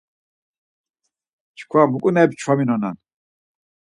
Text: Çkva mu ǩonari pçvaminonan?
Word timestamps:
Çkva 1.57 1.81
mu 1.91 1.97
ǩonari 2.03 2.35
pçvaminonan? 2.37 2.97